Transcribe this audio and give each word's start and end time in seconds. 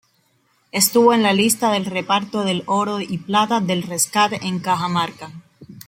Estuvo 0.71 1.13
en 1.13 1.21
la 1.21 1.31
lista 1.31 1.69
del 1.71 1.85
reparto 1.85 2.43
del 2.43 2.63
oro 2.65 3.01
y 3.01 3.19
plata 3.19 3.59
del 3.59 3.83
rescate 3.83 4.39
en 4.41 4.57
Cajamarca. 4.57 5.31